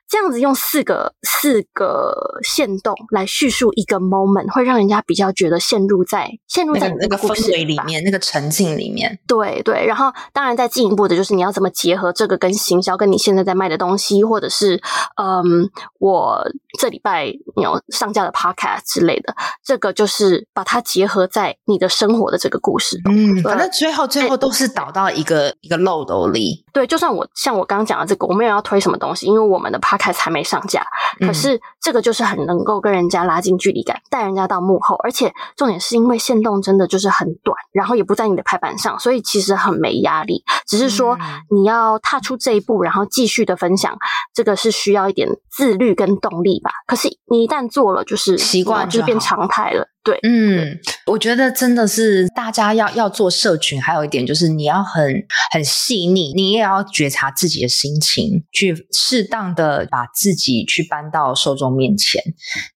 [0.07, 9.19] 这样子用四个四个线动来叙述一个 moment，会让人家比较觉得陷入在陷入在那个氛围里面，那个沉浸里面。
[9.27, 14.81] 对对，然后当然再进一步的就是你要怎么结合这个跟行销，跟你现在在卖的东西，或者是
[15.21, 16.47] 嗯，我
[16.79, 23.01] 这礼拜有上架的 podcast 之类的，这个就是把它结合在你的生活的这个故事。
[23.09, 26.63] 嗯，反正最后最后都是导到一个一个漏斗里。
[26.71, 30.85] 对，就算我像我刚刚讲的这个，我没有要推什么东西，因为我们的 podcast 开才没上架，
[31.19, 40.43] 可是这个就是很能够跟人家拉近距离感，带人家到幕后，而且重点是因为线动真的就是很短，然后也不在你的排版上，所以其实很没压力。
[40.67, 41.17] 只是说
[41.49, 43.97] 你要踏出这一步，然后继续的分享，
[44.31, 46.69] 这个是需要一点自律跟动力吧。
[46.85, 49.87] 可是你一旦做了，就是习惯，就变常态了。
[50.05, 62.21] 对，嗯，我觉得真的是大家要要做社群，还有一点就是你要很很细腻，你也要觉察自己的心情，去适当的把自己去搬到受众面前，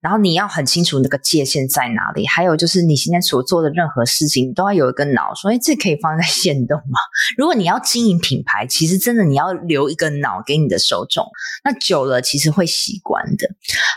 [0.01, 2.25] 然后你要很清楚那个界限在哪里。
[2.25, 6.97] 还有就是你现在所做的任何事情，你都要有一个脑，说，哎，这可以放在线动吗？
[7.37, 11.23] 如果你要经营品牌，其实真的你要留一个脑给你的受众，
[11.63, 13.47] 那久了其实会习惯的。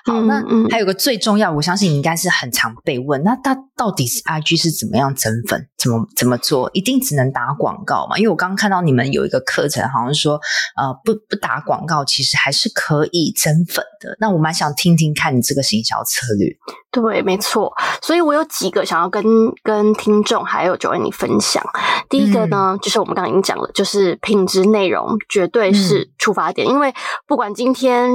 [0.05, 3.22] 好，那还有个最重要，我相信你应该是很常被问。
[3.23, 5.69] 粉，那它到底是 IG 是怎么样增粉？
[5.79, 6.71] 怎么怎么做？
[6.73, 8.17] 一定只能打广告嘛？
[8.19, 10.35] 因为我刚刚看到你们有一个课程，好像说，
[10.77, 14.17] 呃，不不打广告，其实还是可以增粉的。
[14.21, 16.49] 那我蛮想听听看你这个行销策略。
[16.93, 17.73] 对，没错。
[18.03, 19.25] 所以我有几个想要跟
[19.63, 21.65] 跟听众还有 Joanne 你分享。
[22.11, 26.95] 第一个呢，嗯、就是我们刚刚已经讲了，就是品质内容绝对是出发点，嗯、因为
[27.27, 28.11] 不管今天。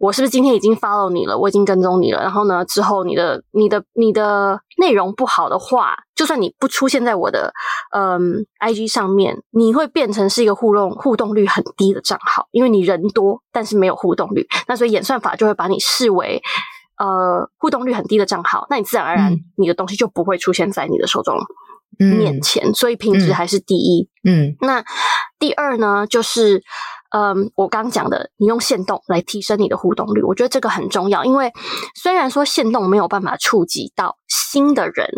[0.00, 1.36] 我是不是今天已经 follow 你了？
[1.36, 2.22] 我已经跟踪你了。
[2.22, 7.52] 然后呢，之后你的、你的、你的内容不好的话，就算你不出现在我的
[7.94, 14.46] 嗯 IG 上面，你会变成是一个互动互动率很低的账号，因为你人多，但是没有互动率。
[14.68, 16.40] 那所以演算法就会把你视为
[16.96, 21.36] 呃互动率很低的账号，那你自然而然你的东西就不会出现在你的受众
[21.98, 22.70] 面前。
[22.70, 24.08] 嗯、所以品质还是第一。
[24.24, 24.82] 嗯，嗯那
[25.38, 26.62] 第二呢，就是。
[27.10, 31.24] 嗯，我刚讲的，你用线动来提升你的互动率，我觉得这个很重要。
[31.24, 31.52] 因为
[31.94, 35.10] 虽然说线动没有办法触及到新的人，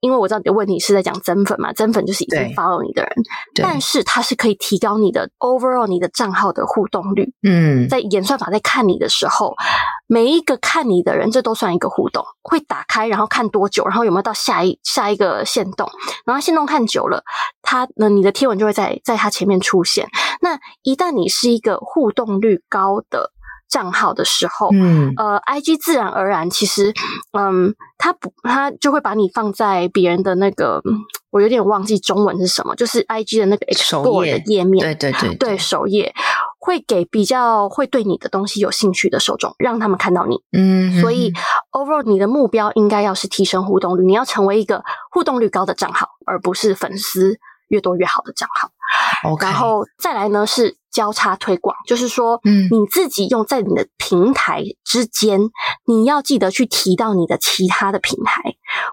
[0.00, 3.10] 因为我知道你的问题是在讲增粉嘛，增粉就是已经 follow 你的人，
[3.54, 7.32] 但是它是可以提高你的 overall 你的账号的互动率。
[7.42, 9.54] 嗯，在演算法在看你的时候。
[10.10, 15.86] 每一个看你的人，这都算一个互动，会打开，然后看多久，然后有没有到下一下一个线动，
[16.24, 17.22] 然后线动看久了，
[17.60, 20.08] 他呢，你的贴文就会在在他前面出现。
[20.40, 23.32] 那一旦你是一个互动率高的
[23.68, 26.92] 账号的时候，嗯，呃，IG 自然而然，其实，
[27.38, 30.82] 嗯，他不，他就会把你放在别人的那个，
[31.30, 36.14] 我有点忘记中文是什么，就是 IG 的那个 Explore 的页面，对对对，对首页。
[36.60, 40.36] 会给比较会对你的东西有兴趣的受众，让他们看到你。
[40.52, 41.32] 嗯所以
[41.72, 48.68] overall 你的目标应该要是提升互动率，你要成为一个互动率高的账号，而不是粉丝越多越好的账号。
[49.40, 55.40] 然后再来呢是交叉推广，就是说，嗯，你自己用在你的平台之间，
[55.86, 58.42] 你要记得去提到你的其他的平台。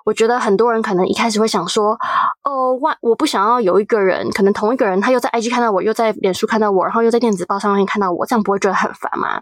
[0.06, 1.98] 我觉得很多人可能一开始会想说，
[2.44, 9.42] 哦，万，我不想要有一个人，可能同一个人，他又在 IG 看到我，又在脸书看到我，然后又在电子报上面看到我，这样不会觉得很烦吗？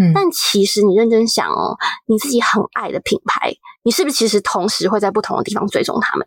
[0.00, 6.26] 嗯，但其实你认真想哦，你自己很爱的品牌，你是不是其实同时会在不同的地方追踪他们？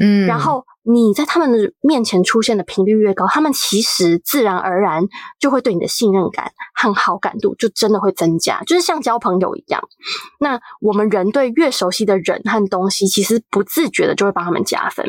[0.00, 0.64] 嗯，然后。
[0.84, 5.04] 你在他们的面前出现的频率越高，他们其实自然而然
[5.38, 9.80] 就会对你的信任感和好感度就真的会增加，就是像交朋友一样。
[10.40, 15.06] 那我们人对越熟悉的人和东西，其实不自觉的就会帮他们加分。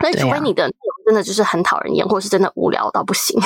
[0.00, 3.36] 所以，除非你的内容真的就是很讨人厌，或者是真的无聊到不行，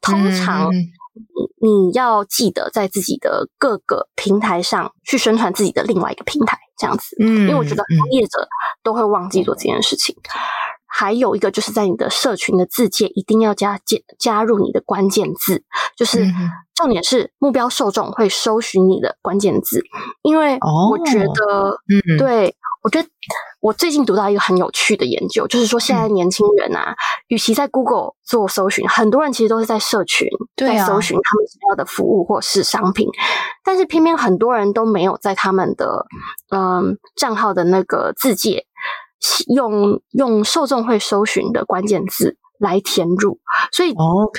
[0.00, 7.16] 通常你你要记得在自己的各个平台上去宣传自己的另外一个平台，这样子。
[7.20, 8.48] 嗯，因为我觉得从业者
[8.82, 10.16] 都会忘记做这件事情。
[10.94, 15.64] 还有一个就是在你的社群的字界一定要加加加入你的关键字，
[15.96, 16.22] 就是
[16.74, 19.82] 重点是目标受众会搜寻你的关键字，
[20.20, 23.08] 因为我觉得，嗯，对，我觉得
[23.60, 26.94] 我最近读到一个很有趣的研究，就是说现在年轻人啊，
[27.28, 33.08] 与其在 Google 做搜寻，很多人其实都是在社群在搜寻他们想要的服务或是商品，
[33.64, 36.06] 但是偏偏很多人都没有在他们的
[36.50, 38.66] 嗯账号的那个字界。
[39.54, 43.38] 用用受众会搜寻的关键字来填入，
[43.70, 43.94] 所以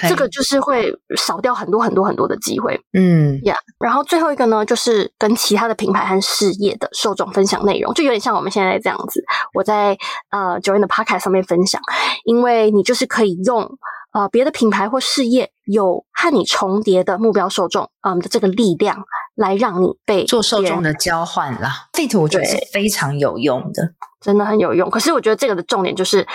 [0.08, 2.80] 这个就是会少掉很多很多很多的机会。
[2.94, 9.98] 嗯，呀，然后最后一个呢，就是跟其他的品牌和事业的受众分享内容，就有点像我们现在这样子，我在
[10.32, 11.82] 呃 Joanne 的 Podcast 上面分享，
[12.24, 13.70] 因为你就是可以用。
[14.14, 21.88] 呃，别的品牌或事业有和你重叠的目标受众，嗯的这个力量，来让你被做受众的交换啦。
[21.94, 23.82] Fit 我觉得是非常有用的，
[24.22, 24.88] 真的很有用。
[24.92, 26.28] 可是我觉得这个的重点就是，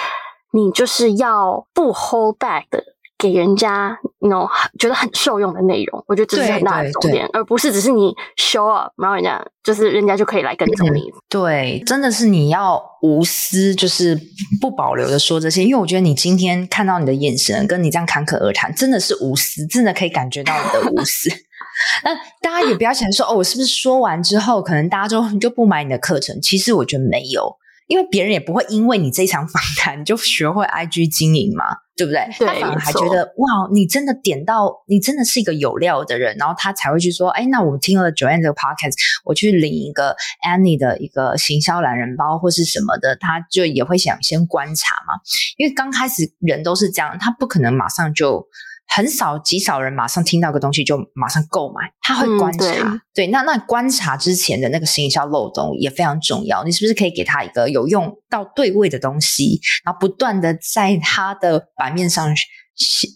[0.53, 2.83] 你就是要不 hold back 的。
[3.21, 11.03] 给人家那种觉得很受用的内容，我觉得这是很大的重点，而不是只是你 show up，然后人家就是人家就可以来跟踪你。
[11.29, 14.17] 对，真的是你要无私，就是
[14.61, 21.29] 不保留的说这些，因为我觉得你今天看到你的眼神，跟你这样侃侃而谈，真的是无私，真的可以感觉到你的无私。
[22.05, 26.41] 那大家也不要想说哦，我是不是说完之后，可能大家就就不买你的课程？
[26.41, 27.57] 其实我觉得没有。
[27.88, 31.64] 因为别人也不会因为你这一场访谈就学会 IG 经营嘛，
[31.96, 32.20] 对不对？
[32.38, 40.14] 对，他反而还觉得哇，你真的点到，你真的是一个有料的人，然后他才会去说，哎，那我听了 Joanne 这个 Podcast，我去领一个
[40.46, 45.14] Annie 的一个行销懒人包或是什么的，他就也会想先观察嘛，
[45.57, 48.46] 因为刚开始人都是这样，他不可能马上就。
[48.88, 52.64] 很少极少人马上听到个东西就马上购买，他会观察。
[52.64, 56.64] 嗯、对，对，那那观察之前的那个行销漏洞也非常重要。
[56.64, 62.35] 你是不是可以给他一个有用到对位的东西，然后不断的在他的版面上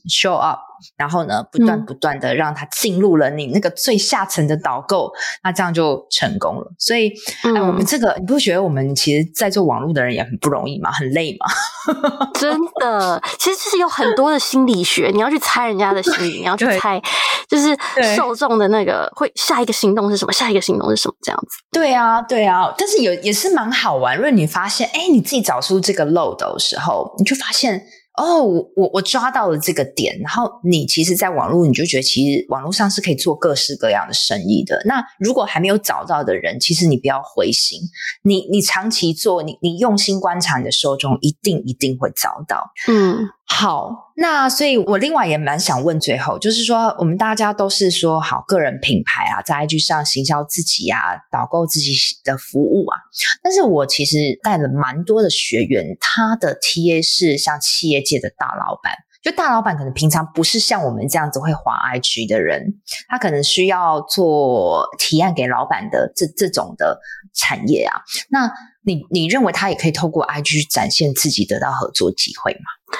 [0.08, 0.58] show up，
[0.96, 6.72] 然后呢，不断不断的让它进入了你那个最下层的导购，嗯、那这样就成功了。
[6.78, 7.12] 所以，
[7.44, 10.90] 我们这个你不觉得我们其实，在做网络的人也很不容易吗？
[10.90, 11.46] 很累吗？
[12.34, 17.00] 真的，其实就是有很多的心理学，你要去猜人家的心理，你要去猜，
[17.48, 17.76] 就是
[18.16, 21.58] 受众的那个会下一个行动是什么，下一个行动是什么，这样子。
[21.70, 27.86] 对啊，对啊，但是有也是蛮好玩，如果你发现，哎，你自己找出这个漏斗的时候，你就发现。
[28.14, 34.82] 哦，我我我抓到了这个点，然后你其实，在网络你就觉得，其实网络上是可以做各式各样的生意的。
[34.84, 37.80] 那如果还没有找到的人，其实你不要灰心，
[38.22, 42.70] 你你长期做，你你用心观察你的受众，一定一定会找到。
[42.88, 43.28] 嗯。
[43.44, 50.98] 好，那所以我另外也蛮想问，最后就是说，我们大家都是说好个人品牌啊，在 IG 上行销自己啊，
[51.30, 51.92] 导购自己
[52.22, 52.98] 的服务啊。
[53.42, 58.92] 但是我其实带了蛮多的学员，他的 TA 是像企业界的大老板，
[59.22, 62.74] 就大老板可能平常不是像我们这样子会滑 IG 的人，
[63.08, 67.00] 他可能需要做提案给老板的这这种的
[67.32, 68.02] 产业啊。
[68.28, 68.52] 那
[68.84, 72.98] 你你认为他也可以透过 IG 展现自己，得到合作机会吗？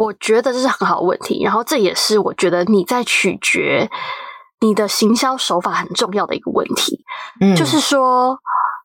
[0.00, 3.90] 我觉得这是很好的问题，然后这也是我觉得你在取决
[4.60, 7.04] 你的行销手法很重要的一个问题。
[7.38, 8.38] 嗯，就是说，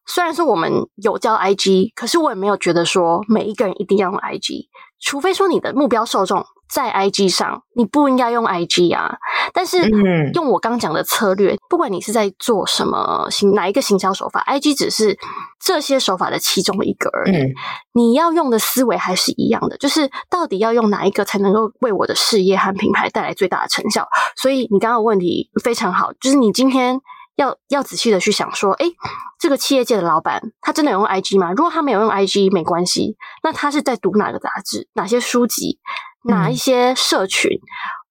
[0.05, 4.67] 虽然说我们有教 IG，可是我也没有觉得说每一个人一定要用 IG，
[4.99, 6.45] 除非说你的目标受众。
[6.69, 9.17] 在 IG 上，你不应该用 IG 啊。
[9.53, 9.87] 但是
[10.33, 15.17] 用我刚讲的策略，嗯、不管你是在做什么行哪一个行销手法，IG 只是
[15.63, 17.35] 这些手法的其中的一个而已。
[17.35, 17.53] 嗯、
[17.93, 24.07] 你要用的思维还是一样的，就是到底要用哪一个才能够为我的事业和品牌带来最大的成效。
[24.35, 26.99] 所以你刚刚的问题非常好，就是你今天
[27.35, 28.91] 要要仔细的去想说，诶，
[29.39, 31.51] 这个企业界的老板他真的有用 IG 吗？
[31.51, 35.79] 如果他没有用 IG，没关系，那他是在读哪个杂志、哪些书籍？
[36.25, 37.49] 哪一些社群，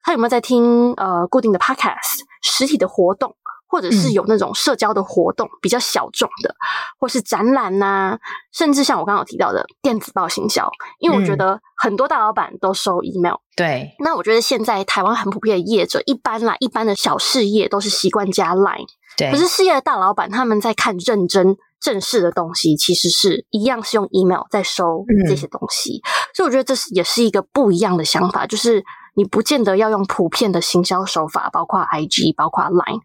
[0.02, 3.34] 他有没有在听呃固定的 podcast、实体的活动，
[3.66, 6.54] 或者是有那种社交的活动，比较小众的，
[6.98, 8.18] 或是展览呐、啊，
[8.52, 13.36] 甚至像我刚刚有提到的电子报行销，因为我觉得很多大老板都收 email。
[13.56, 18.86] 对，那我觉得现在台湾很普遍的业者，一般啦，一般的小事业都是习惯加 line。
[19.16, 21.56] 对，可是事业的大老板他们在看认真。
[21.84, 28.82] 正式的东西其实是一样，是用 email 在收这些东西，嗯、所以我觉得这是也是一个不一样的想法，就是
[29.14, 33.00] 你不见得要用普遍的行销手法，包括 IG，包括 Line。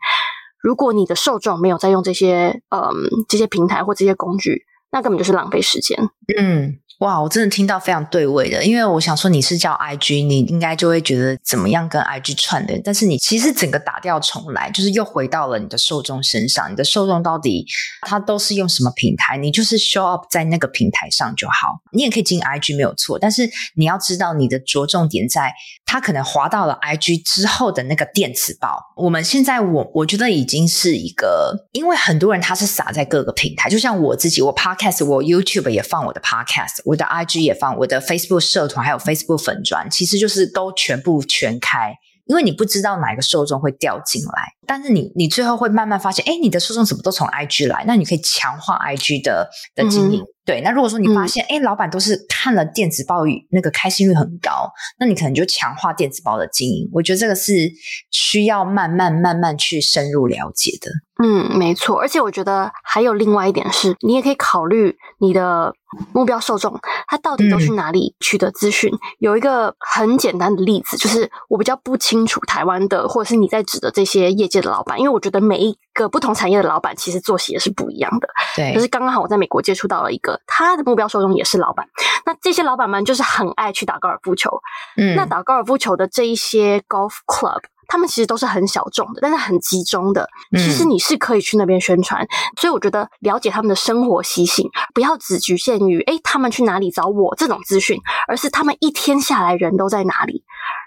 [0.62, 2.94] 如果你的受众没有在用这些，嗯，
[3.28, 5.98] 这些平台或这些工具，那根本就是浪费时间。
[6.38, 6.80] 嗯。
[7.00, 17.66] 哇，我真的听到非常对味的，因为我想说你是叫 IG，你应该就会觉得怎么样跟 IG 串的，但是你其实整个打掉重来，就是又回到了你的受众身上，你的受众到底
[18.02, 21.80] 他都是用什么平台，你就是 show up 在那个平台上就好。
[21.94, 25.54] 你也可以进 IG 没有错，但是你要知道你的着重点在
[25.86, 28.78] 他可能滑到了 IG 之后的那个电磁报。
[28.98, 36.82] 我们现在我我觉得已经是一个，因为很多人他是撒在各个平台，就像我自己，我 Podcast，我 YouTube 也放我的 Podcast。
[36.86, 41.94] 我的 IG 也放，我的 Facebook 社团还有 Facebook 粉砖，其实就是都全部全开，
[42.26, 47.84] 因为你不知道哪个受众会掉进来，但是你你最后会慢慢发现，哎，你的受众怎么都从 IG 来？
[47.86, 50.24] 那你可以强化 IG 的的经营。
[50.50, 53.18] 对，那如果说你发现，哎、嗯，老板都是看了电子报，
[53.52, 54.68] 那个开心率很高，
[55.00, 56.90] 那你可能就强化电子报的经营。
[56.92, 57.72] 我觉得这个是
[58.10, 60.90] 需要慢慢慢慢去深入了解的。
[61.22, 62.00] 嗯，没错。
[62.00, 65.72] 而且我觉得还有另外一点是，你也可以考虑你的
[66.14, 68.90] 目标受众，他到底都去哪里取得资讯。
[68.92, 78.30] 嗯、有一个很简单的例子，就是我比较不清楚台湾的，或者是你在指的这些业界的老板，因为我觉得每一个不同产业的老板其实作息也是不一样的。
[78.56, 80.40] 对，就是刚刚好我在美国接触到了一个。
[80.48, 81.86] 他的目标受众也是老板，
[82.26, 84.50] 那这些老板们就是很爱去打高尔夫球。
[84.96, 87.62] 嗯，那打高尔夫球的这一些 golf club。
[87.92, 90.30] 他们其实都是很小众的，但是很集中的。
[90.52, 92.30] 其实你是可以去那边宣传，嗯、
[92.62, 100.44] 所以我觉得了解他们的生活习性，不要只局限于诶他们去哪里找我这种资讯，而是他们一天下来人都在哪里。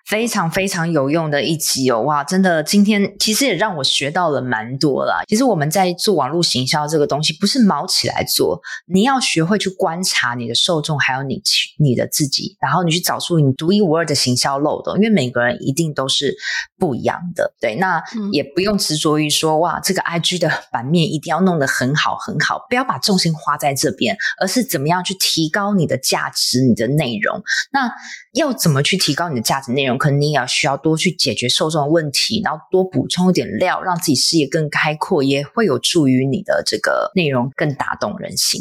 [0.06, 2.02] 非常非常有用的一集哦！
[2.02, 5.22] 哇，真的，今天其实也让我学到了蛮多了。
[5.28, 8.60] 其实我们在做网络行销这个东西，不是毛起来做，
[8.92, 11.40] 你要学会去观察你的受众，还有你
[11.78, 16.36] 你的自己，然后你去找出你独一无二的行销漏洞，因为每个人一定都是
[16.78, 17.54] 不一样的。
[17.60, 27.40] 对，那也不用执着于说哇，这个 IG 的版面一定要弄得很好很好，不要把重心花在这边，而是怎么样去提高你的价值、你的内容。
[27.72, 27.90] 那
[28.34, 29.91] 要怎么去提高你的价值内容？
[29.98, 38.60] 可能你也要需要多去解决受众的问题，然后多补充一点料，让自己视野更开阔，也会有助于你的这个内容更打动人心。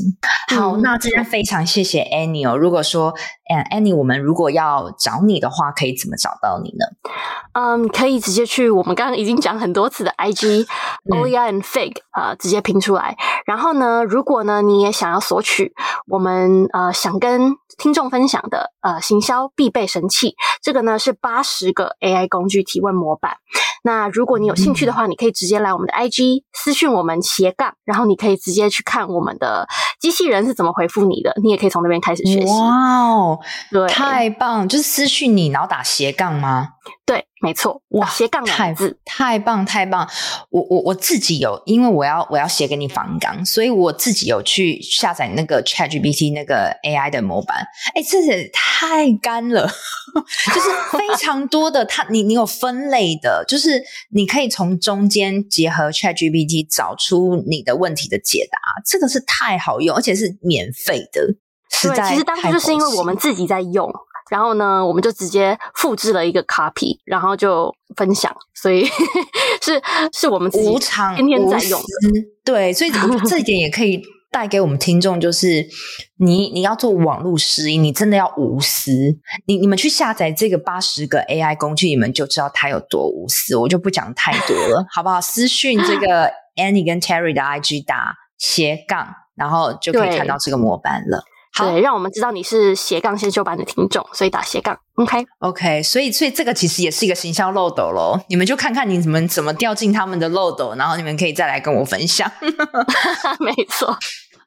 [0.50, 2.58] 好，嗯、那今天非常谢谢 Annie 哦。
[2.58, 3.14] 如果说
[3.52, 6.86] And Annie，我们如果要找你的话，可以怎么找到你呢？
[7.54, 10.66] 嗯，可以直接去我们刚刚已经讲很多次的 IG
[11.10, 13.18] Olia and Fig 啊、呃，直接拼出来。
[13.46, 15.74] 然后呢，如果呢你也想要索取
[16.08, 23.36] 我们呃想跟听众分享的呃行销必备神器，这个呢是八十个 AI 工具提问模板。
[23.84, 29.68] 那如果你有兴趣的话，你可以直接来我们的 IG 私讯我们斜杠，然后你可以直接去看我们的
[30.00, 32.54] 机器人是怎么回复你的，你也可以从那边开始学习。
[32.54, 33.40] 哇哦，
[33.72, 34.68] 对，太棒！
[34.68, 36.70] 就是私讯你，然后打斜杠吗？
[37.06, 37.82] 对，没错。
[37.90, 40.10] 哇，斜杠两字，太棒太棒！
[40.50, 47.58] 我我我自己有，因为我要我要写给你访纲，所以我自己有去下载那个 ChatGPT 那个 AI 的模板。
[47.94, 49.68] 哎，这也太干了，
[50.54, 61.36] 就是非常多的它，你你有分类的，就是你可以从中间结合 ChatGPT 找出你的问题的解答，这个是太好用，而且是免费的。
[61.72, 63.92] 实在，其实当初就是因为我们自己在用。
[64.30, 68.86] 然后呢，我们就直接复制了一个 copy，然后就分享，所以
[69.62, 69.82] 是
[70.14, 71.86] 是我们自己无偿天天在用的。
[72.46, 72.92] 对，所以
[73.28, 74.02] 这一点也可以
[74.32, 75.68] 带给我们听众，就是
[76.20, 78.94] 你你要做网络试音，你真的要无私。
[79.48, 83.58] 你你们去下载这个八十个 AI 工具，你们就知道它有多无私。
[83.58, 85.20] 我就不讲太多了，好不好？
[85.20, 91.22] 私讯这个 Annie 跟 Terry 的 IG 打斜杠，然后就可以看到这个模板了。
[91.54, 102.32] 好，对，让我们知道你是斜杠先修班的听众，所以打斜杠，OK OK，所以所以这个其实也是一个行销漏斗喽，你们就看看你们怎么掉进他们的漏斗，然后你们可以再来跟我分享。
[103.42, 103.98] 没错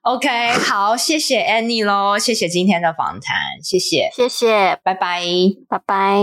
[0.02, 5.22] ，OK，好，谢谢 Annie 喽，谢谢今天的访谈，谢谢，谢谢，拜拜，
[5.68, 6.22] 拜拜。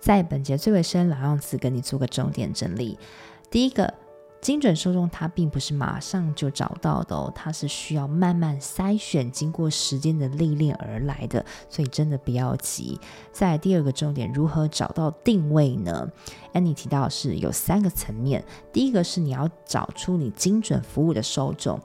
[0.00, 2.98] 在本节最尾声，老样子跟你做个重点整理，
[3.50, 3.94] 第一个。
[4.44, 13.00] 精准受众，它并不是马上就找到的哦，它是需要慢慢筛选，经过时间的历练而来的，所以真的不要急。
[13.32, 16.06] 在第二个重点，如何找到定位呢
[16.52, 21.80] 安妮提到是有三个层面，第一个是你要找出你精准服务的受众。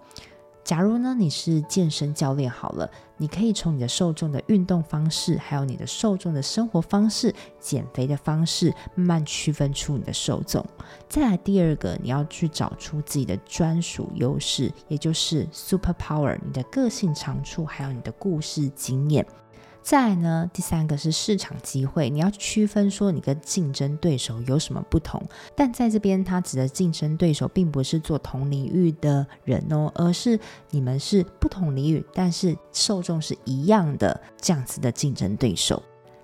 [0.70, 10.64] 假如呢，你是健身教练好了，你可以从你的受众的运动方式，还有你的受众的生活方式、减肥的方式，慢慢区分出你的受众。
[11.08, 19.26] 再来第二个，你要去找出自己的专属优势，也就是 super power，你的个性长处，还有你的故事经验。
[19.90, 25.20] 再呢，第三个是市场机会，你要区分说你跟竞争对手有什么不同。
[25.56, 35.82] 但在这边，他指的竞争对手并不是做同领域的人哦，而是你们是不同领域，但是受众是一样的这样子的竞争对手。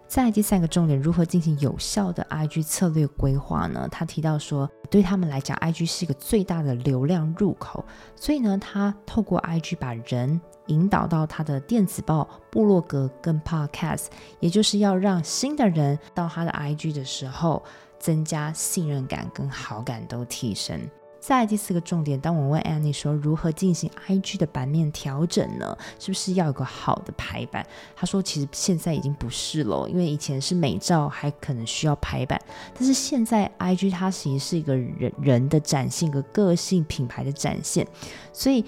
[0.07, 3.87] 再来第三个重点，如何进行有效的 IG 策略规划呢？
[3.91, 7.83] 他提到说，对他们来讲，IG 是一个最大的流量入口，
[8.15, 14.05] 所以呢，他透过 IG 把人引导到他的电子报、部落格跟 Podcast，
[14.39, 17.61] 也就是要让新的人到他的 IG 的时候，
[17.99, 20.79] 增加信任感跟好感都提升。
[21.27, 25.75] 再第四个重点，当我问 Annie 说如何进行 IG 的版面调整呢？
[25.97, 27.65] 是不是要有个好的排版？
[27.95, 32.39] 他说其实现在已经不是了，因为以前是美照还可能需要排版，
[32.75, 37.87] 但是现在 IG 它其实是一个人人的展现，一个个性品牌的展现，
[38.31, 38.63] 所以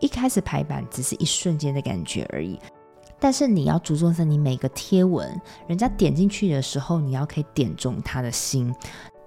[0.00, 2.58] 一开始排版只是一瞬间的感觉而已。
[3.20, 8.74] 但是你要注重在你每个贴文，人家点进去的时候，你要可以点中他的心。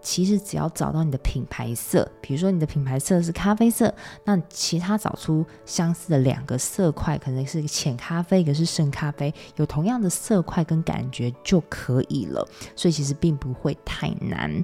[0.06, 3.92] 其实只要找到你的品牌色，比如说你的品牌色是咖啡色，
[4.24, 12.48] 那其他找出相似的两个色块，可能是浅咖啡，一个是深咖啡，有同样的色块跟感觉就可以了。
[12.76, 14.64] 所以其实并不会太难。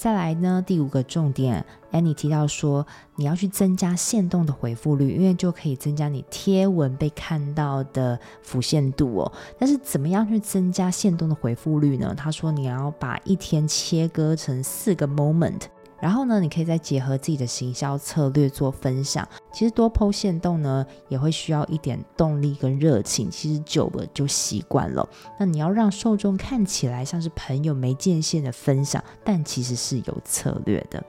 [0.00, 2.86] 再来呢，第五个重点，Annie 提到说，
[3.16, 9.32] 你要去增加限动的回复率，因为就可以增加你贴文被看到的浮现度哦。
[9.58, 12.14] 但是怎么样去增加限动的回复率呢？
[12.16, 15.64] 他说你要把一天切割成四个 moment。
[16.00, 19.26] 然后呢，你可以再结合自己的行销策略做分享。
[19.52, 23.30] 其实多 po 限动呢，也会需要一点动力跟热情。
[23.30, 25.06] 其实久了就习惯了。
[25.38, 31.02] 那你要让受众看起来像是朋友没界限的分享，但其实是有策略的。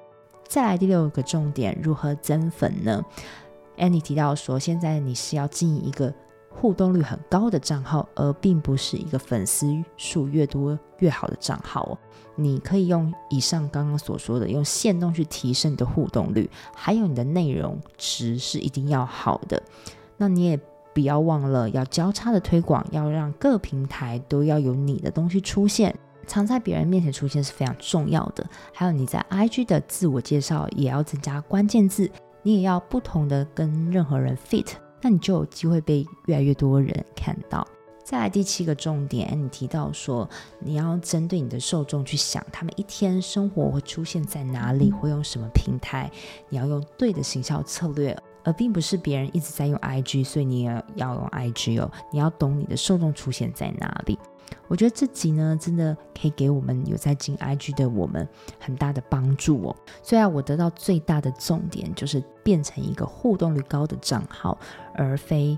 [0.48, 3.02] 再来第六个重点，如何增粉呢
[3.78, 6.14] ？Annie 提到说，现在你是要经营一个
[6.62, 9.66] 互动率很高的账号，而并不是一个粉丝
[9.97, 11.97] 数越多越好的账号哦。
[12.36, 19.62] 你可以用以上刚刚所说的，用限动去提升你的互动率，还有你的内容值是一定要好的。
[20.18, 20.59] 那你也
[20.93, 25.93] 不要忘了要交叉的推广，要让各平台都要有你的东西出现，
[26.28, 28.45] 常在别人面前出现是非常重要的。
[28.72, 32.07] 还有你在 IG 的自我介绍也要增加关键字，
[32.43, 34.68] 你也要不同的跟任何人 fit，
[35.02, 37.68] 那你就有机会被越来越多人看到。
[38.04, 40.28] 再来第七个重点，你提到说
[40.60, 46.12] 你要针对你的受众去想，他们一天生活会出现在哪里，会用什么平台，
[46.49, 51.89] 你要用对的行销策略，而并不是别人一直在用 IG，所以你也要用 IG 哦。
[52.12, 54.18] 你要懂你的受众出现在哪里。
[54.68, 58.28] 我觉得这集呢，真的可以给我们有在进 IG 的我们
[58.60, 59.76] 很大的帮助哦。
[60.04, 64.58] 虽然我得到最大的重点就是变成一个互动率高的账号，
[64.96, 65.58] 而非。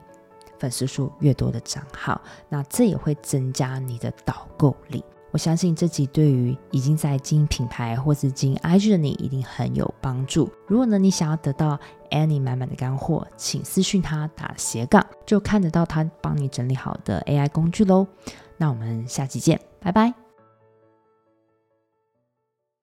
[0.60, 5.04] 粉丝数越多的账号，那这也会增加你的导购力。
[5.32, 10.50] 我相信这集对于已经在经营品牌或是经营 IG 的你一定很有帮助。
[10.66, 11.78] 如果呢，你想要得到
[12.12, 18.08] Annie 满满的干货，请私讯他打斜杠，就看得到他帮你整理好的 AI 工具喽。
[18.56, 20.23] 那我们下期见，拜拜。